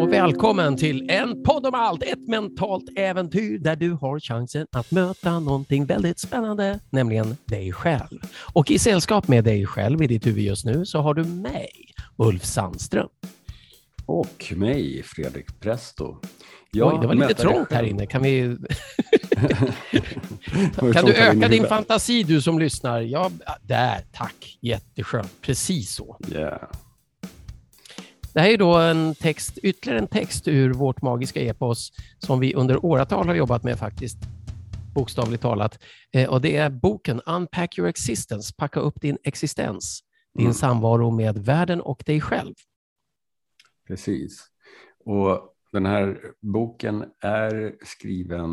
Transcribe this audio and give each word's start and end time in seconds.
Och 0.00 0.12
välkommen 0.12 0.76
till 0.76 1.10
en 1.10 1.42
podd 1.42 1.66
om 1.66 1.74
allt, 1.74 2.02
ett 2.02 2.28
mentalt 2.28 2.84
äventyr 2.96 3.58
där 3.58 3.76
du 3.76 3.92
har 3.92 4.20
chansen 4.20 4.66
att 4.72 4.90
möta 4.90 5.40
någonting 5.40 5.86
väldigt 5.86 6.18
spännande, 6.18 6.80
nämligen 6.90 7.36
dig 7.44 7.72
själv. 7.72 8.18
Och 8.54 8.70
i 8.70 8.78
sällskap 8.78 9.28
med 9.28 9.44
dig 9.44 9.66
själv 9.66 10.02
i 10.02 10.06
ditt 10.06 10.26
huvud 10.26 10.44
just 10.44 10.64
nu 10.64 10.86
så 10.86 10.98
har 11.00 11.14
du 11.14 11.24
mig, 11.24 11.70
Ulf 12.16 12.44
Sandström. 12.44 13.08
Och 14.06 14.52
mig, 14.56 15.02
Fredrik 15.04 15.60
Presto. 15.60 16.16
Oj, 16.72 16.98
det 17.00 17.06
var 17.06 17.14
lite 17.14 17.34
trångt 17.34 17.72
här 17.72 17.82
inne. 17.82 18.06
Kan 18.06 18.22
vi... 18.22 18.56
kan 20.92 21.04
du 21.04 21.14
öka 21.14 21.48
din 21.48 21.66
fantasi, 21.66 22.22
du 22.22 22.42
som 22.42 22.58
lyssnar? 22.58 23.00
Ja, 23.00 23.30
där, 23.62 24.04
tack. 24.12 24.58
Jätteskönt. 24.60 25.40
Precis 25.40 25.94
så. 25.94 26.18
Yeah. 26.28 26.70
Det 28.32 28.40
här 28.40 28.50
är 28.50 28.56
då 28.56 28.74
en 28.74 29.14
text, 29.14 29.58
ytterligare 29.58 29.98
en 29.98 30.06
text 30.06 30.48
ur 30.48 30.72
vårt 30.72 31.02
magiska 31.02 31.40
epos 31.40 31.92
som 32.18 32.40
vi 32.40 32.54
under 32.54 32.84
åratal 32.84 33.26
har 33.26 33.34
jobbat 33.34 33.64
med 33.64 33.78
faktiskt, 33.78 34.18
bokstavligt 34.94 35.42
talat. 35.42 35.78
Eh, 36.12 36.28
och 36.30 36.40
det 36.40 36.56
är 36.56 36.70
boken 36.70 37.20
Unpack 37.26 37.78
your 37.78 37.88
existence, 37.88 38.54
packa 38.56 38.80
upp 38.80 39.00
din 39.00 39.18
existens, 39.24 40.00
din 40.34 40.46
mm. 40.46 40.54
samvaro 40.54 41.10
med 41.10 41.38
världen 41.38 41.80
och 41.80 42.02
dig 42.06 42.20
själv. 42.20 42.54
Precis. 43.86 44.46
Och 45.04 45.54
den 45.72 45.86
här 45.86 46.18
boken 46.40 47.04
är 47.20 47.74
skriven 47.84 48.50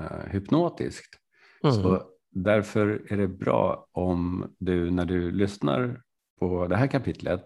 uh, 0.00 0.26
hypnotiskt. 0.30 1.21
Mm. 1.64 1.74
Så 1.76 2.02
därför 2.30 3.02
är 3.08 3.16
det 3.16 3.28
bra 3.28 3.88
om 3.92 4.50
du 4.58 4.90
när 4.90 5.04
du 5.04 5.30
lyssnar 5.30 6.00
på 6.40 6.66
det 6.66 6.76
här 6.76 6.86
kapitlet 6.86 7.44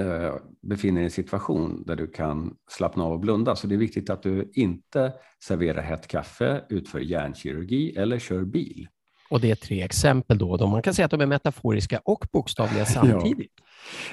uh, 0.00 0.36
befinner 0.62 0.94
dig 0.94 1.02
i 1.02 1.04
en 1.04 1.10
situation 1.10 1.84
där 1.86 1.96
du 1.96 2.06
kan 2.06 2.56
slappna 2.70 3.04
av 3.04 3.12
och 3.12 3.20
blunda. 3.20 3.56
Så 3.56 3.66
det 3.66 3.74
är 3.74 3.78
viktigt 3.78 4.10
att 4.10 4.22
du 4.22 4.50
inte 4.54 5.12
serverar 5.44 5.82
hett 5.82 6.06
kaffe, 6.06 6.64
utför 6.68 7.00
hjärnkirurgi 7.00 7.96
eller 7.96 8.18
kör 8.18 8.44
bil. 8.44 8.88
Och 9.30 9.40
det 9.40 9.50
är 9.50 9.54
tre 9.54 9.82
exempel 9.82 10.38
då. 10.38 10.66
Man 10.66 10.82
kan 10.82 10.94
säga 10.94 11.04
att 11.04 11.10
de 11.10 11.20
är 11.20 11.26
metaforiska 11.26 12.00
och 12.04 12.26
bokstavliga 12.32 12.84
samtidigt. 12.86 13.52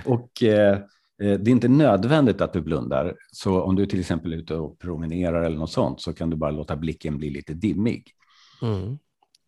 ja. 0.06 0.14
Och 0.14 0.44
eh, 0.44 0.80
Eh, 1.22 1.40
det 1.40 1.50
är 1.50 1.54
inte 1.54 1.68
nödvändigt 1.68 2.42
att 2.42 2.54
du 2.54 2.62
blundar. 2.62 3.16
Så 3.32 3.62
om 3.62 3.76
du 3.76 3.86
till 3.86 4.00
exempel 4.00 4.34
är 4.34 4.38
ute 4.38 4.56
och 4.56 4.80
promenerar 4.80 5.44
eller 5.44 5.58
något 5.58 5.72
sånt 5.72 6.02
så 6.02 6.14
kan 6.14 6.30
du 6.30 6.36
bara 6.36 6.52
låta 6.52 6.76
blicken 6.76 7.18
bli 7.18 7.30
lite 7.30 7.54
dimmig. 7.54 8.12
Mm. 8.62 8.98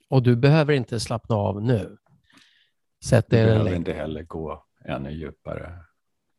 Och 0.09 0.23
du 0.23 0.35
behöver 0.35 0.73
inte 0.73 0.99
slappna 0.99 1.35
av 1.35 1.61
nu. 1.61 1.97
Sätt 3.03 3.25
du 3.29 3.35
behöver 3.35 3.75
inte 3.75 3.93
heller 3.93 4.23
gå 4.23 4.63
ännu 4.85 5.11
djupare. 5.11 5.73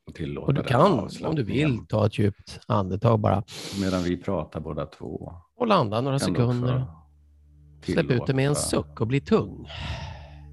Och, 0.06 0.14
tillåta 0.14 0.46
och 0.46 0.54
du 0.54 0.62
kan, 0.62 1.08
om 1.24 1.36
du 1.36 1.42
vill, 1.42 1.86
ta 1.88 2.06
ett 2.06 2.18
djupt 2.18 2.60
andetag 2.66 3.20
bara. 3.20 3.42
Medan 3.80 4.02
vi 4.02 4.16
pratar 4.16 4.60
båda 4.60 4.86
två. 4.86 5.32
Och 5.56 5.66
landa 5.66 6.00
några 6.00 6.18
sekunder. 6.18 6.84
Släpp 7.82 8.10
ut 8.10 8.26
det 8.26 8.34
med 8.34 8.46
en 8.46 8.54
suck 8.54 9.00
och 9.00 9.06
bli 9.06 9.20
tung. 9.20 9.68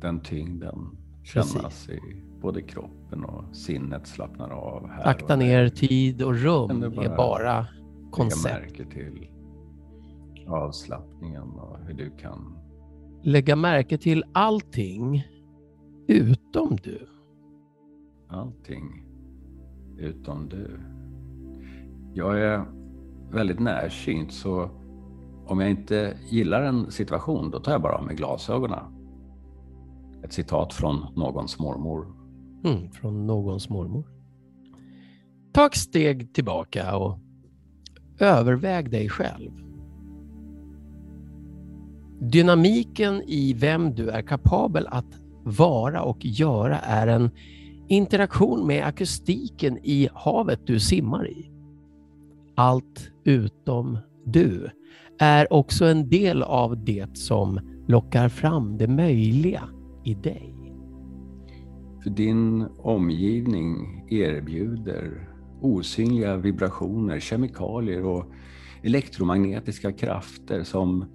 Den 0.01 0.19
tyngden 0.23 0.97
kännas 1.23 1.53
Precis. 1.53 1.89
i 1.89 2.23
både 2.41 2.61
kroppen 2.61 3.23
och 3.23 3.55
sinnet 3.55 4.07
slappnar 4.07 4.49
av. 4.49 4.89
Här 4.89 5.07
Akta 5.07 5.35
ner 5.35 5.69
tid 5.69 6.21
och 6.21 6.35
rum 6.35 6.93
bara 6.95 7.05
är 7.05 7.17
bara 7.17 7.67
koncept. 8.11 8.75
Till 8.75 9.27
avslappningen 10.47 11.49
och 11.49 11.77
hur 11.79 11.93
du 11.93 12.11
kan... 12.17 12.57
Lägga 13.23 13.55
märke 13.55 13.97
till 13.97 14.23
allting 14.33 15.23
utom 16.07 16.77
du. 16.83 17.07
Allting 18.27 19.05
utom 19.97 20.49
du. 20.49 20.79
Jag 22.13 22.41
är 22.41 22.65
väldigt 23.31 23.59
närsynt 23.59 24.33
så 24.33 24.69
om 25.45 25.59
jag 25.59 25.69
inte 25.69 26.17
gillar 26.29 26.61
en 26.61 26.91
situation 26.91 27.51
då 27.51 27.59
tar 27.59 27.71
jag 27.71 27.81
bara 27.81 27.97
av 27.97 28.05
mig 28.05 28.15
glasögonen. 28.15 28.79
Ett 30.23 30.33
citat 30.33 30.73
från 30.73 31.05
någons 31.15 31.59
mormor. 31.59 32.07
Mm, 32.63 32.91
från 32.91 33.27
någons 33.27 33.69
mormor. 33.69 34.07
Ta 35.53 35.65
ett 35.65 35.75
steg 35.75 36.33
tillbaka 36.33 36.97
och 36.97 37.19
överväg 38.19 38.91
dig 38.91 39.09
själv. 39.09 39.66
Dynamiken 42.19 43.21
i 43.27 43.53
vem 43.53 43.95
du 43.95 44.09
är 44.09 44.21
kapabel 44.21 44.87
att 44.87 45.19
vara 45.43 46.01
och 46.01 46.25
göra 46.25 46.79
är 46.79 47.07
en 47.07 47.29
interaktion 47.87 48.67
med 48.67 48.85
akustiken 48.85 49.77
i 49.83 50.09
havet 50.13 50.59
du 50.65 50.79
simmar 50.79 51.27
i. 51.29 51.51
Allt 52.55 53.11
utom 53.23 53.97
du 54.25 54.69
är 55.19 55.53
också 55.53 55.85
en 55.85 56.09
del 56.09 56.43
av 56.43 56.83
det 56.85 57.17
som 57.17 57.59
lockar 57.87 58.29
fram 58.29 58.77
det 58.77 58.87
möjliga 58.87 59.63
i 60.03 60.13
dig. 60.13 60.53
För 62.03 62.09
din 62.09 62.65
omgivning 62.77 64.03
erbjuder 64.09 65.29
osynliga 65.61 66.37
vibrationer, 66.37 67.19
kemikalier 67.19 68.05
och 68.05 68.25
elektromagnetiska 68.83 69.91
krafter 69.91 70.63
som, 70.63 71.05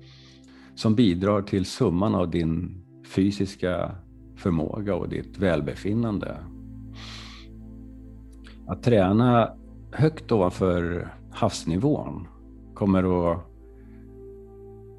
som 0.75 0.95
bidrar 0.95 1.43
till 1.43 1.65
summan 1.65 2.15
av 2.15 2.31
din 2.31 2.83
fysiska 3.07 3.95
förmåga 4.37 4.95
och 4.95 5.09
ditt 5.09 5.39
välbefinnande. 5.39 6.37
Att 8.67 8.83
träna 8.83 9.53
högt 9.93 10.33
ovanför 10.33 11.09
havsnivån 11.31 12.29
kommer 12.75 13.33
att 13.33 13.41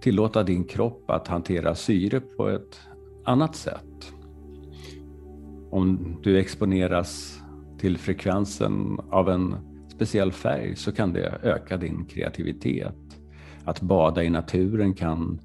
tillåta 0.01 0.43
din 0.43 0.63
kropp 0.63 1.09
att 1.09 1.27
hantera 1.27 1.75
syre 1.75 2.19
på 2.19 2.49
ett 2.49 2.79
annat 3.25 3.55
sätt 3.55 4.13
om 5.73 6.17
du 6.23 6.39
exponeras 6.39 7.41
till 7.77 7.97
frekvensen 7.97 8.99
av 9.09 9.29
en 9.29 9.55
speciell 9.87 10.31
färg 10.31 10.75
så 10.75 10.91
kan 10.91 11.13
det 11.13 11.39
öka 11.43 11.77
din 11.77 12.05
kreativitet. 12.05 12.95
Att 13.63 13.81
bada 13.81 14.23
i 14.23 14.29
naturen 14.29 14.93
kan 14.93 15.39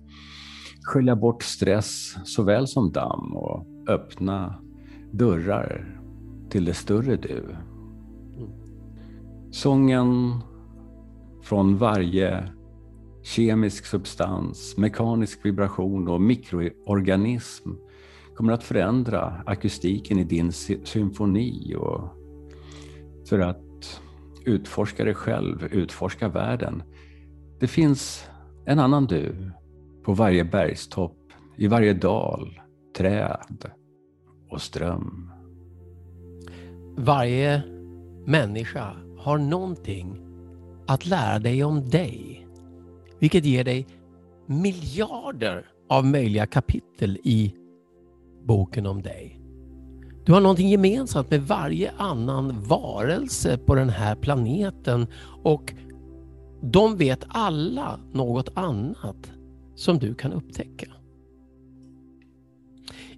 skölja 0.88 1.16
bort 1.16 1.42
stress 1.42 2.16
såväl 2.24 2.66
som 2.66 2.92
damm 2.92 3.36
och 3.36 3.66
öppna 3.88 4.54
dörrar 5.12 6.00
till 6.50 6.64
det 6.64 6.74
större 6.74 7.16
du. 7.16 7.56
Sången 9.50 10.32
från 11.42 11.76
varje 11.76 12.52
kemisk 13.22 13.86
substans, 13.86 14.76
mekanisk 14.76 15.44
vibration 15.44 16.08
och 16.08 16.20
mikroorganism 16.20 17.70
kommer 18.34 18.52
att 18.52 18.64
förändra 18.64 19.42
akustiken 19.46 20.18
i 20.18 20.24
din 20.24 20.52
symfoni 20.84 21.74
och 21.76 22.08
för 23.28 23.38
att 23.38 24.00
utforska 24.44 25.04
dig 25.04 25.14
själv, 25.14 25.64
utforska 25.70 26.28
världen. 26.28 26.82
Det 27.60 27.66
finns 27.66 28.24
en 28.66 28.78
annan 28.78 29.06
du 29.06 29.52
på 30.08 30.14
varje 30.14 30.44
bergstopp, 30.44 31.32
i 31.56 31.66
varje 31.66 31.94
dal, 31.94 32.60
träd 32.96 33.70
och 34.50 34.62
ström. 34.62 35.30
Varje 36.96 37.62
människa 38.26 38.96
har 39.18 39.38
någonting 39.38 40.20
att 40.86 41.06
lära 41.06 41.38
dig 41.38 41.64
om 41.64 41.88
dig, 41.88 42.46
vilket 43.18 43.44
ger 43.44 43.64
dig 43.64 43.86
miljarder 44.46 45.66
av 45.88 46.06
möjliga 46.06 46.46
kapitel 46.46 47.18
i 47.24 47.54
boken 48.46 48.86
om 48.86 49.02
dig. 49.02 49.40
Du 50.24 50.32
har 50.32 50.40
någonting 50.40 50.68
gemensamt 50.68 51.30
med 51.30 51.42
varje 51.42 51.92
annan 51.98 52.62
varelse 52.62 53.58
på 53.58 53.74
den 53.74 53.88
här 53.88 54.14
planeten 54.14 55.06
och 55.42 55.74
de 56.62 56.96
vet 56.96 57.24
alla 57.28 58.00
något 58.12 58.48
annat 58.54 59.37
som 59.78 59.98
du 59.98 60.14
kan 60.14 60.32
upptäcka. 60.32 60.86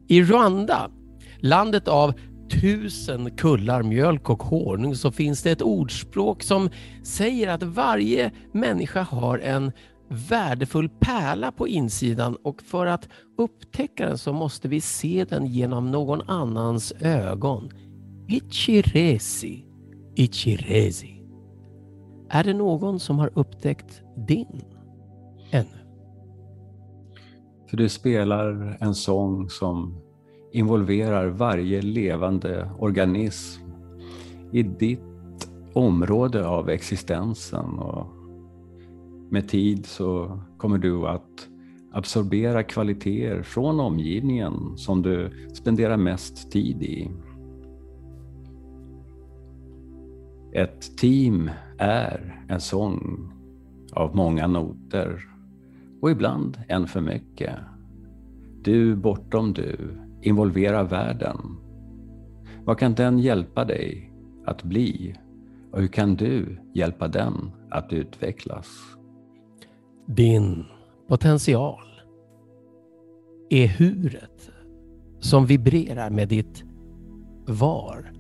I 0.09 0.23
Rwanda, 0.23 0.91
landet 1.39 1.89
av 1.89 2.15
tusen 2.61 3.31
kullar 3.31 3.83
mjölk 3.83 4.31
och 4.31 4.43
honung, 4.43 4.95
så 4.95 5.13
finns 5.13 5.43
det 5.43 5.51
ett 5.51 5.63
ordspråk 5.63 6.43
som 6.43 6.71
säger 7.03 7.49
att 7.49 7.63
varje 7.63 8.33
människa 8.53 9.03
har 9.03 9.39
en 9.39 9.73
värdefull 10.09 10.89
pärla 10.89 11.53
på 11.53 11.69
insidan 11.69 12.37
och 12.43 12.63
för 12.63 12.87
att 12.87 13.09
upptäcka 13.39 14.07
den 14.07 14.19
så 14.19 14.33
måste 14.33 14.69
vi 14.69 14.81
se 14.81 15.27
den 15.29 15.47
genom 15.47 15.91
någon 15.91 16.23
annans 16.31 16.93
ögon. 17.01 17.71
Ichiresi, 18.29 19.65
Ichiresi. 20.17 21.23
Är 22.31 22.45
det 22.45 22.55
någon 22.55 23.01
som 23.01 23.19
har 23.19 23.31
upptäckt 23.35 24.03
din 24.17 24.65
ännu? 25.51 25.80
För 27.71 27.77
du 27.77 27.89
spelar 27.89 28.77
en 28.81 28.95
sång 28.95 29.49
som 29.49 29.95
involverar 30.53 31.27
varje 31.27 31.83
levande 31.83 32.71
organism 32.79 33.63
i 34.53 34.63
ditt 34.63 35.51
område 35.73 36.47
av 36.47 36.69
existensen. 36.69 37.79
Och 37.79 38.07
med 39.31 39.49
tid 39.49 39.87
så 39.87 40.41
kommer 40.59 40.79
du 40.79 41.07
att 41.07 41.49
absorbera 41.93 42.63
kvaliteter 42.63 43.43
från 43.43 43.81
omgivningen 43.81 44.77
som 44.77 45.03
du 45.03 45.31
spenderar 45.53 45.97
mest 45.97 46.53
tid 46.53 46.83
i. 46.83 47.11
Ett 50.53 50.99
team 50.99 51.51
är 51.79 52.45
en 52.49 52.61
sång 52.61 53.31
av 53.93 54.17
många 54.17 54.47
noter 54.47 55.31
och 56.01 56.11
ibland 56.11 56.59
en 56.69 56.87
för 56.87 57.01
mycket. 57.01 57.55
Du 58.63 58.97
bortom 58.97 59.53
du 59.53 59.99
involverar 60.23 60.85
världen. 60.85 61.39
Vad 62.65 62.79
kan 62.79 62.95
den 62.95 63.19
hjälpa 63.19 63.65
dig 63.65 64.13
att 64.47 64.63
bli 64.63 65.15
och 65.73 65.81
hur 65.81 65.89
kan 65.89 66.17
du 66.17 66.61
hjälpa 66.75 67.09
den 67.09 67.51
att 67.71 67.93
utvecklas? 67.93 68.67
Din 70.07 70.65
potential 71.09 72.03
är 73.51 73.67
huret 73.67 74.51
som 75.19 75.47
vibrerar 75.47 76.11
med 76.11 76.29
ditt 76.29 76.65
var, 77.47 78.13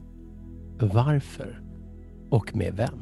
varför 0.80 1.62
och 2.30 2.56
med 2.56 2.74
vem. 2.74 2.98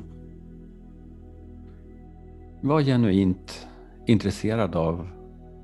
Var 2.63 2.83
genuint 2.83 3.68
intresserad 4.09 4.77
av 4.77 5.09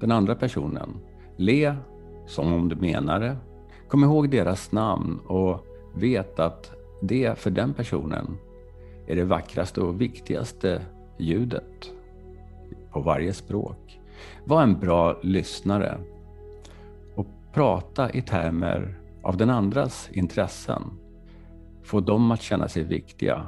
den 0.00 0.12
andra 0.12 0.34
personen. 0.34 1.00
Le 1.36 1.76
som 2.26 2.52
om 2.52 2.68
du 2.68 2.76
menar 2.76 3.20
det. 3.20 3.36
Kom 3.88 4.04
ihåg 4.04 4.30
deras 4.30 4.72
namn 4.72 5.20
och 5.26 5.66
vet 5.94 6.38
att 6.38 6.72
det 7.02 7.38
för 7.38 7.50
den 7.50 7.74
personen 7.74 8.36
är 9.06 9.16
det 9.16 9.24
vackraste 9.24 9.80
och 9.80 10.00
viktigaste 10.00 10.82
ljudet 11.18 11.92
på 12.92 13.00
varje 13.00 13.32
språk. 13.32 14.00
Var 14.44 14.62
en 14.62 14.80
bra 14.80 15.18
lyssnare 15.22 15.98
och 17.14 17.26
prata 17.52 18.10
i 18.10 18.22
termer 18.22 18.98
av 19.22 19.36
den 19.36 19.50
andras 19.50 20.08
intressen. 20.12 20.82
Få 21.82 22.00
dem 22.00 22.30
att 22.30 22.42
känna 22.42 22.68
sig 22.68 22.82
viktiga 22.82 23.46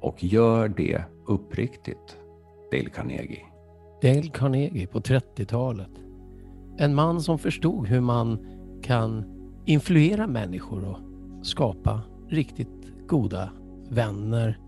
och 0.00 0.24
gör 0.24 0.68
det 0.68 1.02
uppriktigt. 1.26 2.16
Dale 2.72 2.90
Carnegie. 2.90 3.57
Dale 4.02 4.28
Carnegie 4.28 4.86
på 4.86 5.00
30-talet. 5.00 5.90
En 6.78 6.94
man 6.94 7.20
som 7.20 7.38
förstod 7.38 7.86
hur 7.86 8.00
man 8.00 8.38
kan 8.82 9.24
influera 9.66 10.26
människor 10.26 10.84
och 10.84 10.98
skapa 11.46 12.00
riktigt 12.28 12.92
goda 13.08 13.50
vänner. 13.90 14.58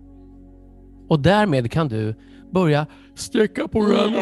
Och 1.08 1.20
därmed 1.20 1.70
kan 1.70 1.88
du 1.88 2.14
börja 2.52 2.86
sträcka 3.14 3.68
på 3.68 3.86
sidan. 3.86 4.12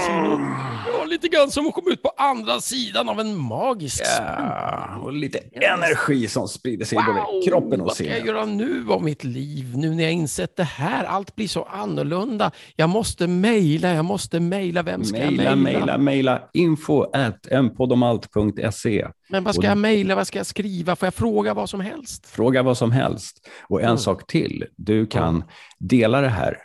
Ja, 0.98 1.04
lite 1.04 1.28
grann 1.28 1.50
som 1.50 1.66
att 1.66 1.74
komma 1.74 1.90
ut 1.90 2.02
på 2.02 2.10
andra 2.16 2.60
sidan 2.60 3.08
av 3.08 3.20
en 3.20 3.36
magisk 3.36 4.02
Ja, 4.18 4.96
och 5.02 5.12
lite 5.12 5.38
energi 5.52 6.28
som 6.28 6.48
sprider 6.48 6.84
sig 6.84 6.98
i 6.98 7.02
både 7.06 7.46
kroppen 7.46 7.80
och 7.80 7.86
Vad 7.86 7.94
ska 7.94 8.04
jag 8.04 8.12
sinnet. 8.14 8.26
göra 8.28 8.44
nu 8.44 8.84
av 8.90 9.02
mitt 9.02 9.24
liv? 9.24 9.76
Nu 9.76 9.94
när 9.94 10.02
jag 10.04 10.12
insett 10.12 10.56
det 10.56 10.62
här, 10.64 11.04
allt 11.04 11.34
blir 11.36 11.48
så 11.48 11.62
annorlunda. 11.64 12.50
Jag 12.76 12.88
måste 12.90 13.26
mejla, 13.26 13.94
jag 13.94 14.04
måste 14.04 14.40
mejla. 14.40 14.82
Vem 14.82 15.04
ska 15.04 15.18
Maila, 15.18 15.42
jag 15.42 15.58
mejla? 15.58 15.80
maila, 15.80 15.98
maila. 15.98 16.42
Info 16.52 17.02
at 17.12 17.46
mpodomalt.se. 17.64 19.08
Men 19.28 19.44
vad 19.44 19.54
ska 19.54 19.66
jag 19.66 19.78
mejla? 19.78 20.14
Vad 20.14 20.26
ska 20.26 20.38
jag 20.38 20.46
skriva? 20.46 20.96
Får 20.96 21.06
jag 21.06 21.14
fråga 21.14 21.54
vad 21.54 21.70
som 21.70 21.80
helst? 21.80 22.26
Fråga 22.26 22.62
vad 22.62 22.78
som 22.78 22.92
helst. 22.92 23.48
Och 23.68 23.80
en 23.80 23.84
Mm. 23.86 23.98
sak 23.98 24.26
till. 24.26 24.64
Du 24.76 25.06
kan 25.06 25.44
dela 25.78 26.20
det 26.20 26.28
här 26.28 26.56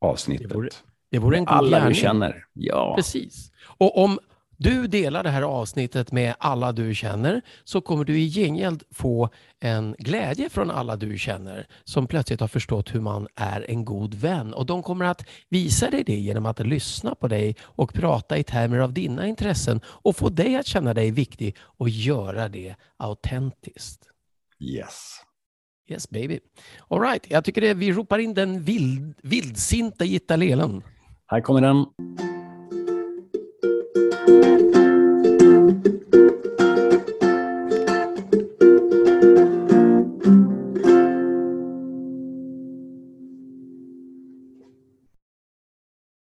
avsnittet. 0.00 0.48
Det 0.48 0.70
Det 1.14 1.20
vore 1.20 1.36
en 1.36 1.44
god 1.44 1.54
alla 1.54 1.78
gärning. 1.78 1.88
du 1.88 1.94
känner. 1.94 2.44
Ja, 2.52 2.94
Precis. 2.96 3.50
Och 3.78 3.98
om 3.98 4.18
du 4.56 4.86
delar 4.86 5.22
det 5.22 5.30
här 5.30 5.42
avsnittet 5.42 6.12
med 6.12 6.34
alla 6.38 6.72
du 6.72 6.94
känner 6.94 7.42
så 7.64 7.80
kommer 7.80 8.04
du 8.04 8.20
i 8.20 8.30
gengäld 8.30 8.82
få 8.90 9.28
en 9.60 9.96
glädje 9.98 10.48
från 10.48 10.70
alla 10.70 10.96
du 10.96 11.18
känner 11.18 11.66
som 11.84 12.06
plötsligt 12.06 12.40
har 12.40 12.48
förstått 12.48 12.94
hur 12.94 13.00
man 13.00 13.28
är 13.34 13.70
en 13.70 13.84
god 13.84 14.14
vän. 14.14 14.54
Och 14.54 14.66
de 14.66 14.82
kommer 14.82 15.04
att 15.04 15.26
visa 15.48 15.90
dig 15.90 16.04
det 16.04 16.16
genom 16.16 16.46
att 16.46 16.60
lyssna 16.60 17.14
på 17.14 17.28
dig 17.28 17.56
och 17.60 17.94
prata 17.94 18.38
i 18.38 18.44
termer 18.44 18.78
av 18.78 18.92
dina 18.92 19.26
intressen 19.26 19.80
och 19.86 20.16
få 20.16 20.28
dig 20.28 20.56
att 20.56 20.66
känna 20.66 20.94
dig 20.94 21.10
viktig 21.10 21.56
och 21.60 21.88
göra 21.88 22.48
det 22.48 22.74
autentiskt. 22.96 24.02
yes. 24.60 25.20
Yes 25.88 26.10
baby. 26.10 26.40
All 26.88 27.00
right, 27.00 27.26
jag 27.28 27.44
tycker 27.44 27.60
det, 27.60 27.74
vi 27.74 27.92
ropar 27.92 28.18
in 28.18 28.34
den 28.34 28.62
vild, 28.62 29.14
vildsinta 29.22 30.04
gitarrelen. 30.04 30.82
Här 31.26 31.40
kommer 31.40 31.60
den. 31.60 31.86